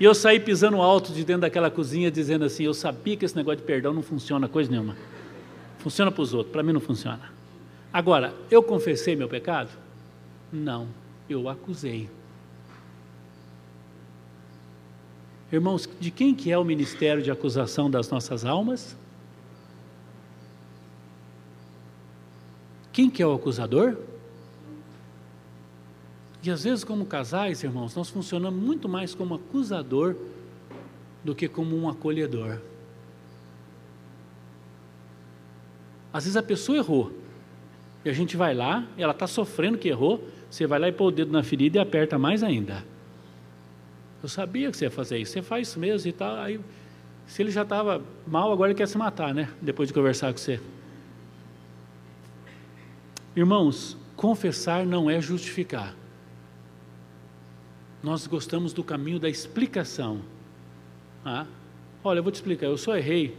[0.00, 3.36] E eu saí pisando alto de dentro daquela cozinha, dizendo assim: Eu sabia que esse
[3.36, 4.96] negócio de perdão não funciona coisa nenhuma.
[5.78, 7.41] Funciona para os outros, para mim não funciona.
[7.92, 9.70] Agora, eu confessei meu pecado?
[10.50, 10.88] Não,
[11.28, 12.08] eu acusei.
[15.52, 18.96] Irmãos, de quem que é o ministério de acusação das nossas almas?
[22.90, 23.96] Quem que é o acusador?
[26.42, 30.16] E às vezes, como casais, irmãos, nós funcionamos muito mais como acusador
[31.22, 32.58] do que como um acolhedor.
[36.12, 37.12] Às vezes a pessoa errou,
[38.04, 41.06] e a gente vai lá, ela está sofrendo que errou, você vai lá e põe
[41.06, 42.84] o dedo na ferida e aperta mais ainda.
[44.22, 46.36] Eu sabia que você ia fazer isso, você faz isso mesmo e tal.
[46.36, 46.60] Aí,
[47.26, 49.48] se ele já estava mal, agora ele quer se matar, né?
[49.60, 50.60] Depois de conversar com você.
[53.34, 55.94] Irmãos, confessar não é justificar.
[58.02, 60.20] Nós gostamos do caminho da explicação.
[61.24, 61.46] Ah,
[62.02, 63.36] olha, eu vou te explicar, eu só errei.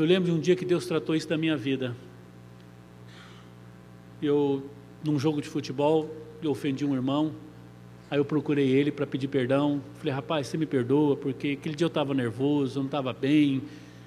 [0.00, 1.94] Eu lembro de um dia que Deus tratou isso da minha vida.
[4.22, 4.64] Eu,
[5.04, 6.08] num jogo de futebol,
[6.42, 7.34] eu ofendi um irmão,
[8.10, 9.82] Aí eu procurei ele para pedir perdão.
[9.98, 13.60] Falei, rapaz, você me perdoa, porque aquele dia eu estava nervoso, eu não estava bem,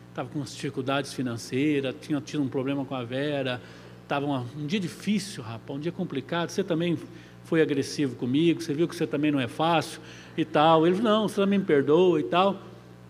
[0.09, 3.61] estava com dificuldades financeiras, tinha tido um problema com a Vera,
[4.01, 6.49] estava um dia difícil, rapaz, um dia complicado.
[6.49, 6.97] Você também
[7.43, 10.01] foi agressivo comigo, você viu que você também não é fácil
[10.35, 10.87] e tal.
[10.87, 12.59] Ele não, você também me perdoa e tal.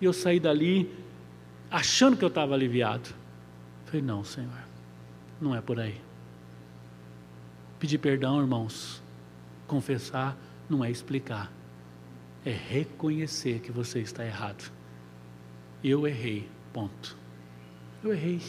[0.01, 1.01] E eu saí dali
[1.73, 3.09] achando que eu estava aliviado.
[3.85, 4.63] Falei, não, Senhor,
[5.41, 5.99] não é por aí.
[7.79, 9.01] Pedir perdão, irmãos,
[9.67, 10.37] confessar
[10.69, 11.51] não é explicar,
[12.45, 14.71] é reconhecer que você está errado.
[15.83, 17.17] Eu errei, ponto.
[18.03, 18.39] Eu errei.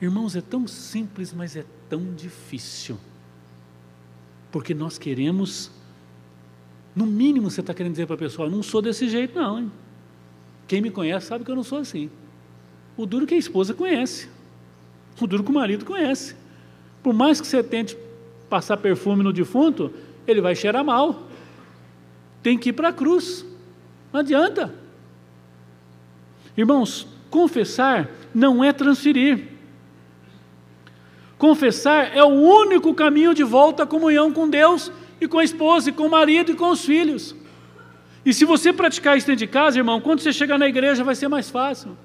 [0.00, 2.98] Irmãos, é tão simples, mas é tão difícil.
[4.50, 5.70] Porque nós queremos,
[6.96, 9.58] no mínimo você está querendo dizer para a pessoa, não sou desse jeito não.
[9.58, 9.72] Hein?
[10.70, 12.08] Quem me conhece sabe que eu não sou assim.
[12.96, 14.28] O duro que a esposa conhece.
[15.20, 16.36] O duro que o marido conhece.
[17.02, 17.98] Por mais que você tente
[18.48, 19.92] passar perfume no defunto,
[20.28, 21.26] ele vai cheirar mal.
[22.40, 23.44] Tem que ir para a cruz.
[24.12, 24.72] Não adianta.
[26.56, 29.48] Irmãos, confessar não é transferir.
[31.36, 35.90] Confessar é o único caminho de volta à comunhão com Deus e com a esposa,
[35.90, 37.34] e com o marido e com os filhos.
[38.24, 41.14] E se você praticar isso dentro de casa, irmão, quando você chegar na igreja vai
[41.14, 41.96] ser mais fácil.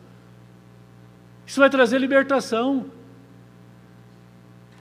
[1.45, 2.86] Isso vai trazer libertação.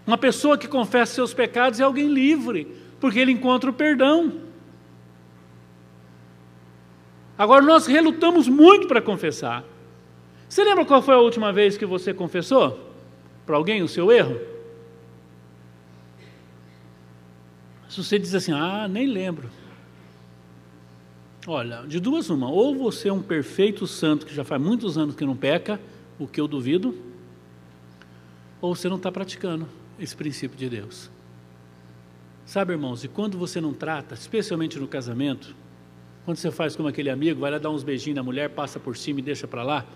[0.06, 4.40] Uma pessoa que confessa seus pecados é alguém livre, porque ele encontra o perdão.
[7.36, 9.64] Agora, nós relutamos muito para confessar.
[10.48, 12.92] Você lembra qual foi a última vez que você confessou
[13.44, 14.38] para alguém o seu erro?
[17.88, 19.50] Se você diz assim, ah, nem lembro.
[21.46, 25.14] Olha, de duas uma, ou você é um perfeito santo que já faz muitos anos
[25.14, 25.78] que não peca,
[26.18, 26.96] o que eu duvido,
[28.60, 31.10] ou você não está praticando esse princípio de Deus.
[32.46, 35.54] Sabe, irmãos, e quando você não trata, especialmente no casamento,
[36.24, 38.96] quando você faz como aquele amigo, vai lá dar uns beijinhos na mulher, passa por
[38.96, 39.86] cima e deixa para lá.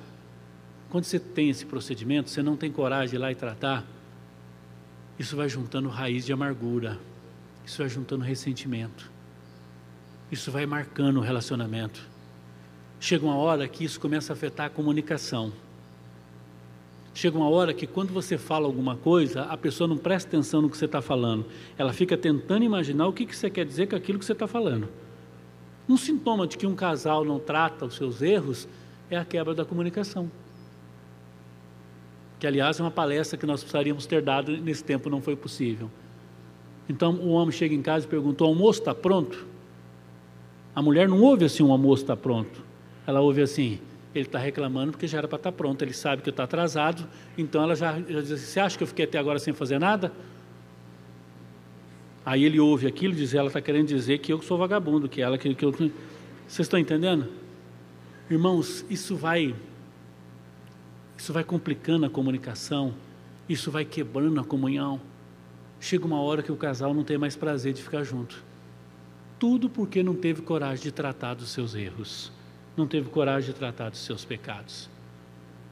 [0.90, 3.86] Quando você tem esse procedimento, você não tem coragem de ir lá e tratar,
[5.18, 6.98] isso vai juntando raiz de amargura,
[7.64, 9.10] isso vai juntando ressentimento,
[10.30, 12.00] isso vai marcando o relacionamento.
[13.00, 15.52] Chega uma hora que isso começa a afetar a comunicação.
[17.14, 20.70] Chega uma hora que quando você fala alguma coisa, a pessoa não presta atenção no
[20.70, 21.46] que você está falando.
[21.76, 24.46] Ela fica tentando imaginar o que, que você quer dizer com aquilo que você está
[24.46, 24.88] falando.
[25.88, 28.68] Um sintoma de que um casal não trata os seus erros
[29.10, 30.30] é a quebra da comunicação.
[32.38, 35.90] Que, aliás, é uma palestra que nós precisaríamos ter dado nesse tempo, não foi possível.
[36.88, 39.46] Então o homem chega em casa e pergunta: o almoço está pronto?
[40.78, 42.62] A mulher não ouve assim: o almoço está pronto.
[43.04, 43.80] Ela ouve assim:
[44.14, 47.04] ele está reclamando porque já era para estar tá pronto, ele sabe que está atrasado,
[47.36, 49.80] então ela já, já diz assim: você acha que eu fiquei até agora sem fazer
[49.80, 50.12] nada?
[52.24, 55.20] Aí ele ouve aquilo e diz: ela está querendo dizer que eu sou vagabundo, que
[55.20, 55.72] ela, que, que eu.
[55.72, 57.26] Vocês estão entendendo?
[58.30, 59.56] Irmãos, isso vai.
[61.16, 62.94] Isso vai complicando a comunicação,
[63.48, 65.00] isso vai quebrando a comunhão.
[65.80, 68.46] Chega uma hora que o casal não tem mais prazer de ficar junto.
[69.38, 72.32] Tudo porque não teve coragem de tratar dos seus erros,
[72.76, 74.90] não teve coragem de tratar dos seus pecados.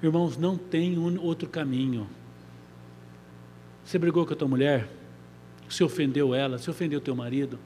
[0.02, 2.06] Irmãos, não tem um outro caminho.
[3.84, 4.88] Você brigou com a tua mulher?
[5.68, 6.58] Você ofendeu ela?
[6.58, 7.58] Você ofendeu teu marido?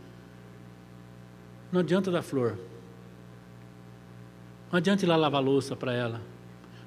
[1.72, 2.58] Não adianta dar flor.
[4.70, 6.20] Não adianta ir lá lavar louça para ela.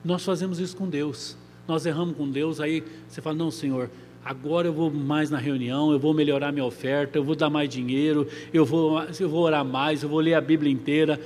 [0.04, 1.38] Nós fazemos isso com Deus.
[1.68, 3.90] Nós erramos com Deus, aí você fala: Não, Senhor,
[4.24, 7.70] agora eu vou mais na reunião, eu vou melhorar minha oferta, eu vou dar mais
[7.70, 11.20] dinheiro, eu vou, eu vou orar mais, eu vou ler a Bíblia inteira.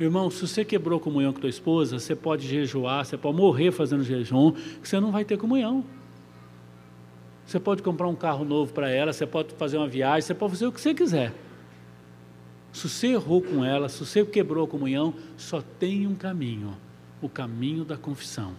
[0.00, 4.04] Irmão, se você quebrou comunhão com tua esposa, você pode jejuar, você pode morrer fazendo
[4.04, 5.84] jejum, que você não vai ter comunhão.
[7.44, 10.52] Você pode comprar um carro novo para ela, você pode fazer uma viagem, você pode
[10.52, 11.32] fazer o que você quiser.
[12.72, 16.76] Se você errou com ela, se você quebrou a comunhão, só tem um caminho:
[17.20, 18.52] o caminho da confissão.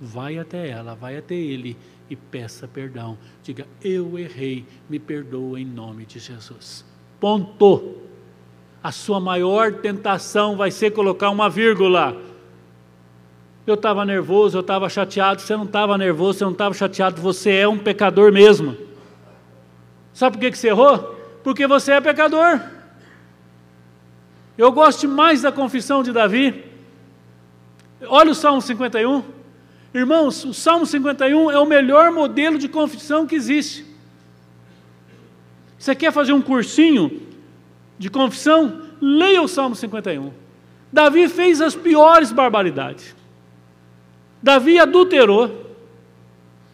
[0.00, 1.76] Vai até ela, vai até ele
[2.10, 3.18] e peça perdão.
[3.42, 6.84] Diga: Eu errei, me perdoa em nome de Jesus.
[7.20, 7.96] Ponto.
[8.82, 12.16] A sua maior tentação vai ser colocar uma vírgula.
[13.66, 15.42] Eu estava nervoso, eu estava chateado.
[15.42, 17.20] Você não estava nervoso, você não estava chateado.
[17.20, 18.76] Você é um pecador mesmo.
[20.14, 21.16] Sabe por que, que você errou?
[21.44, 22.60] Porque você é pecador.
[24.56, 26.64] Eu gosto mais da confissão de Davi.
[28.06, 29.37] Olha o Salmo 51.
[29.92, 33.86] Irmãos, o Salmo 51 é o melhor modelo de confissão que existe.
[35.78, 37.22] Você quer fazer um cursinho
[37.98, 38.82] de confissão?
[39.00, 40.32] Leia o Salmo 51.
[40.92, 43.14] Davi fez as piores barbaridades.
[44.42, 45.66] Davi adulterou.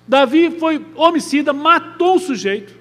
[0.06, 2.74] Davi foi homicida, matou o sujeito.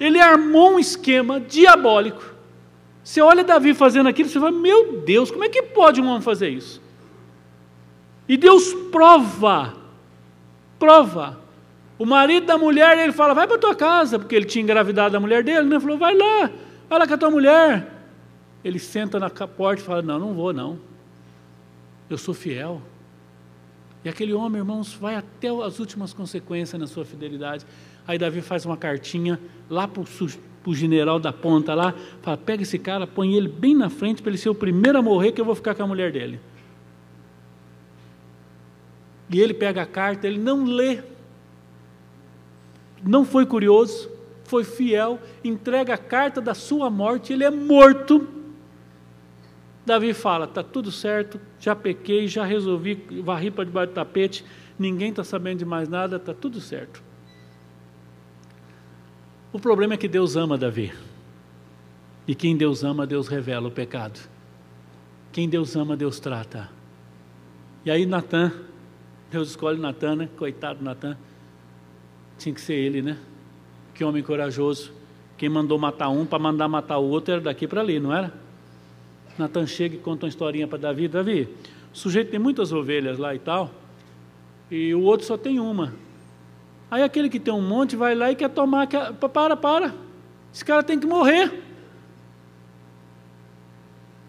[0.00, 2.22] Ele armou um esquema diabólico.
[3.02, 6.20] Você olha Davi fazendo aquilo, você fala: Meu Deus, como é que pode um homem
[6.20, 6.87] fazer isso?
[8.28, 9.74] E Deus prova,
[10.78, 11.40] prova.
[11.98, 15.20] O marido da mulher, ele fala, vai para tua casa, porque ele tinha engravidado a
[15.20, 15.76] mulher dele, né?
[15.76, 16.50] Ele falou, vai lá,
[16.88, 17.90] vai lá com a tua mulher.
[18.62, 20.78] Ele senta na porta e fala, não, não vou não.
[22.08, 22.82] Eu sou fiel.
[24.04, 27.66] E aquele homem, irmãos, vai até as últimas consequências na sua fidelidade.
[28.06, 32.78] Aí Davi faz uma cartinha lá para o general da ponta lá, fala, pega esse
[32.78, 35.44] cara, põe ele bem na frente para ele ser o primeiro a morrer, que eu
[35.44, 36.38] vou ficar com a mulher dele.
[39.30, 41.02] E ele pega a carta, ele não lê,
[43.02, 44.10] não foi curioso,
[44.44, 48.26] foi fiel, entrega a carta da sua morte, ele é morto.
[49.84, 54.44] Davi fala: está tudo certo, já pequei, já resolvi, varri para debaixo do tapete,
[54.78, 57.02] ninguém está sabendo de mais nada, está tudo certo.
[59.52, 60.92] O problema é que Deus ama Davi.
[62.26, 64.20] E quem Deus ama, Deus revela o pecado.
[65.32, 66.68] Quem Deus ama, Deus trata.
[67.84, 68.52] E aí Natan
[69.30, 70.28] Deus escolhe Natan, né?
[70.36, 71.16] Coitado Natan.
[72.38, 73.18] Tinha que ser ele, né?
[73.94, 74.92] Que homem corajoso.
[75.36, 78.32] Quem mandou matar um para mandar matar o outro era daqui para ali, não era?
[79.38, 81.06] Natan chega e conta uma historinha para Davi.
[81.08, 81.48] Davi,
[81.92, 83.70] o sujeito tem muitas ovelhas lá e tal,
[84.70, 85.94] e o outro só tem uma.
[86.90, 88.86] Aí aquele que tem um monte vai lá e quer tomar.
[88.86, 89.94] Quer, para, para.
[90.52, 91.62] Esse cara tem que morrer.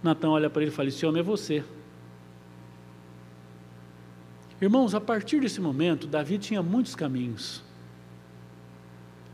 [0.03, 1.63] Natan olha para ele e fala: Esse homem é você.
[4.61, 7.63] Irmãos, a partir desse momento, Davi tinha muitos caminhos.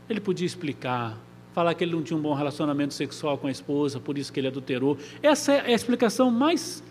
[0.08, 1.18] Ele podia explicar,
[1.52, 4.38] falar que ele não tinha um bom relacionamento sexual com a esposa, por isso que
[4.38, 4.96] ele adulterou.
[5.20, 6.82] Essa é a explicação mais,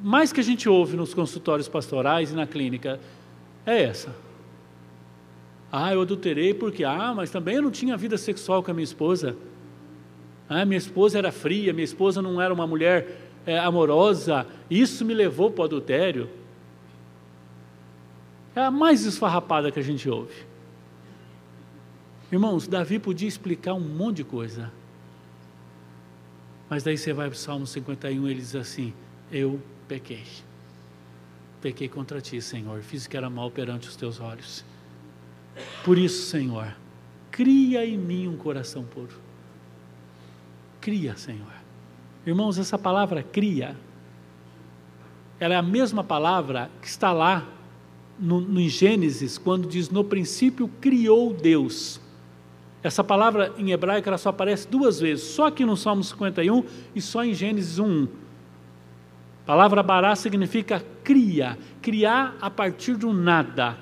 [0.00, 2.98] mais que a gente ouve nos consultórios pastorais e na clínica.
[3.66, 4.14] É essa.
[5.70, 8.84] Ah, eu adulterei porque, ah, mas também eu não tinha vida sexual com a minha
[8.84, 9.36] esposa.
[10.48, 15.12] Ah, minha esposa era fria, minha esposa não era uma mulher é, amorosa, isso me
[15.12, 16.28] levou para o adultério.
[18.54, 20.34] É a mais esfarrapada que a gente ouve.
[22.30, 24.72] Irmãos, Davi podia explicar um monte de coisa.
[26.68, 28.92] Mas daí você vai para o Salmo 51 ele diz assim:
[29.30, 30.24] Eu pequei.
[31.60, 32.80] Pequei contra ti, Senhor.
[32.82, 34.64] Fiz o que era mal perante os teus olhos.
[35.84, 36.74] Por isso, Senhor,
[37.30, 39.20] cria em mim um coração puro.
[40.80, 41.52] Cria, Senhor.
[42.26, 43.76] Irmãos, essa palavra cria,
[45.38, 47.46] ela é a mesma palavra que está lá
[48.18, 52.00] no, no Gênesis, quando diz: No princípio criou Deus.
[52.82, 57.00] Essa palavra em hebraico ela só aparece duas vezes, só aqui no Salmo 51 e
[57.00, 58.04] só em Gênesis 1.
[58.04, 63.76] A palavra bará significa cria, criar a partir do nada.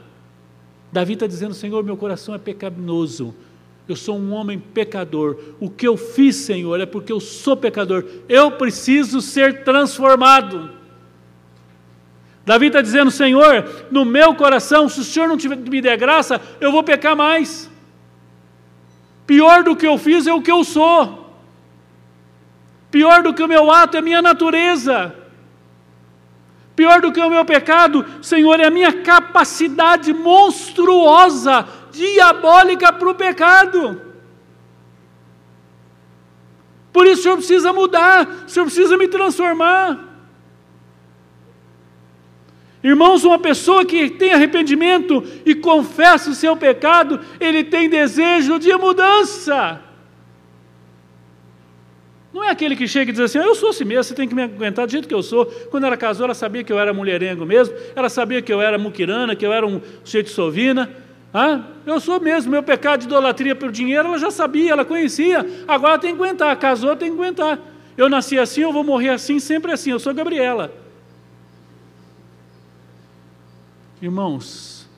[0.93, 3.35] Davi está dizendo: Senhor, meu coração é pecaminoso,
[3.89, 5.37] eu sou um homem pecador.
[5.59, 8.05] O que eu fiz, Senhor, é porque eu sou pecador.
[8.29, 10.80] Eu preciso ser transformado.
[12.45, 16.73] Davi está dizendo: Senhor, no meu coração, se o Senhor não me der graça, eu
[16.73, 17.71] vou pecar mais.
[19.27, 21.21] Pior do que eu fiz é o que eu sou.
[22.91, 25.15] Pior do que o meu ato é a minha natureza.
[26.75, 33.15] Pior do que o meu pecado, Senhor, é a minha capacidade monstruosa, diabólica para o
[33.15, 34.01] pecado.
[36.93, 40.10] Por isso o Senhor precisa mudar, o Senhor precisa me transformar.
[42.83, 48.75] Irmãos, uma pessoa que tem arrependimento e confessa o seu pecado, ele tem desejo de
[48.75, 49.81] mudança.
[52.33, 54.35] Não é aquele que chega e diz assim: Eu sou assim mesmo, você tem que
[54.35, 55.45] me aguentar do jeito que eu sou.
[55.71, 58.79] Quando ela casou, ela sabia que eu era mulherengo mesmo, ela sabia que eu era
[58.79, 60.89] muquirana, que eu era um jeito sovina.
[61.35, 65.47] Ah, eu sou mesmo, meu pecado de idolatria pelo dinheiro, ela já sabia, ela conhecia.
[65.69, 67.59] Agora tem que aguentar, casou, tem que aguentar.
[67.97, 69.91] Eu nasci assim, eu vou morrer assim, sempre assim.
[69.91, 70.80] Eu sou Gabriela.
[74.03, 74.89] Irmãos,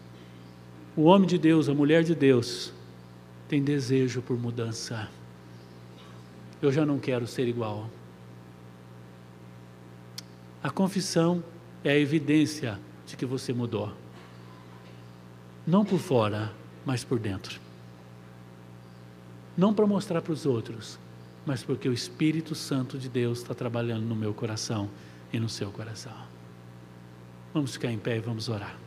[0.96, 2.72] o homem de Deus, a mulher de Deus,
[3.48, 5.08] tem desejo por mudança.
[6.60, 7.90] Eu já não quero ser igual.
[10.62, 11.42] A confissão
[11.82, 13.92] é a evidência de que você mudou.
[15.66, 16.52] Não por fora,
[16.86, 17.60] mas por dentro.
[19.56, 20.96] Não para mostrar para os outros,
[21.44, 24.88] mas porque o Espírito Santo de Deus está trabalhando no meu coração
[25.32, 26.16] e no seu coração.
[27.52, 28.81] Vamos ficar em pé e vamos orar.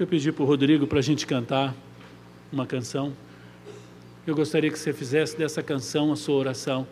[0.00, 1.74] Eu pedi para o Rodrigo para a gente cantar
[2.50, 3.12] uma canção.
[4.26, 6.86] Eu gostaria que você fizesse dessa canção a sua oração.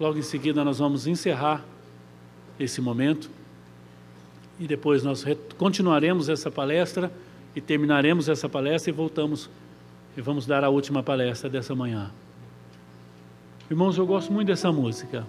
[0.00, 1.64] Logo em seguida, nós vamos encerrar
[2.58, 3.30] esse momento
[4.58, 5.24] e depois nós
[5.56, 7.08] continuaremos essa palestra
[7.54, 9.48] e terminaremos essa palestra e voltamos
[10.16, 12.10] e vamos dar a última palestra dessa manhã.
[13.70, 15.24] Irmãos, eu gosto muito dessa música.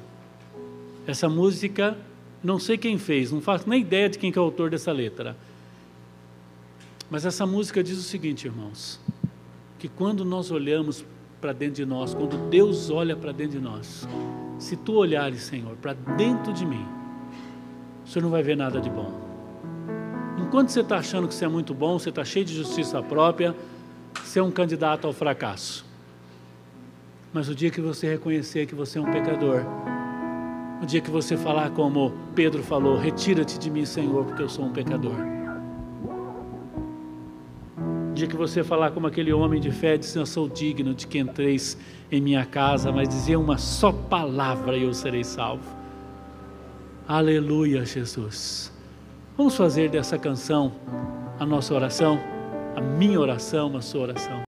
[1.05, 1.95] Essa música,
[2.43, 5.37] não sei quem fez, não faço nem ideia de quem é o autor dessa letra.
[7.11, 8.97] Mas essa música diz o seguinte, irmãos:
[9.77, 11.03] que quando nós olhamos
[11.41, 14.07] para dentro de nós, quando Deus olha para dentro de nós,
[14.57, 16.85] se tu olhares, Senhor, para dentro de mim,
[18.05, 19.11] o Senhor não vai ver nada de bom.
[20.37, 23.53] Enquanto você está achando que você é muito bom, você está cheio de justiça própria,
[24.23, 25.85] você é um candidato ao fracasso.
[27.33, 29.65] Mas o dia que você reconhecer que você é um pecador,
[30.81, 34.63] o dia que você falar como Pedro falou: Retira-te de mim, Senhor, porque eu sou
[34.63, 35.40] um pecador
[38.13, 41.17] dia que você falar como aquele homem de fé, disse: Eu sou digno de que
[41.17, 41.77] entreis
[42.11, 45.63] em minha casa, mas dizer uma só palavra e eu serei salvo.
[47.07, 48.71] Aleluia, Jesus.
[49.35, 50.71] Vamos fazer dessa canção
[51.39, 52.19] a nossa oração,
[52.75, 54.39] a minha oração, a sua oração.